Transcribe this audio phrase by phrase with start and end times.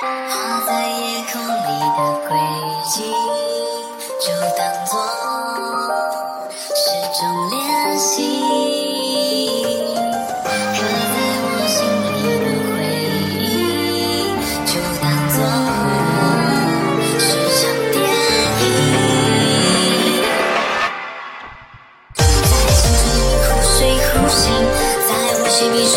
[0.00, 0.06] 画
[0.64, 1.98] 在夜空里的
[2.28, 2.30] 轨
[2.84, 3.02] 迹
[4.20, 4.92] 就当做
[6.54, 6.62] 是
[7.18, 7.58] 种练
[7.98, 8.06] 习
[10.76, 11.76] 刻在我心
[12.06, 12.70] 底的回
[13.42, 13.42] 忆
[14.66, 14.70] 就
[15.02, 15.36] 当作
[17.18, 17.26] 是
[17.58, 17.96] 场电
[18.62, 18.64] 影
[22.14, 22.18] 在
[22.72, 23.76] 清晨的湖水
[24.12, 24.40] 呼吸
[25.08, 25.10] 在
[25.42, 25.92] 微醺迷失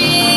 [0.00, 0.29] She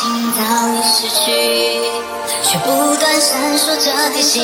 [0.00, 0.40] 心早
[0.70, 1.30] 已失去，
[2.42, 4.40] 却不断闪烁着提醒。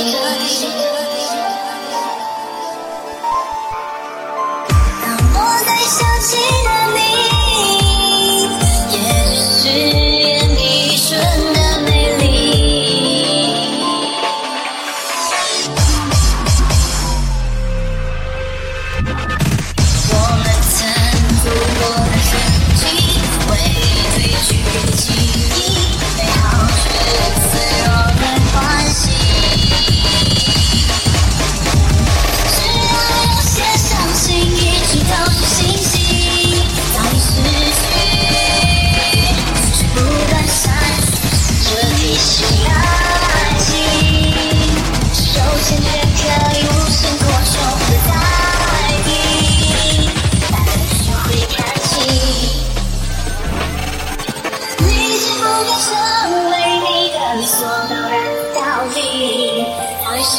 [60.17, 60.39] 会失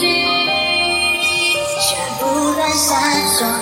[0.00, 0.02] 去，
[1.80, 3.61] 却不断闪烁。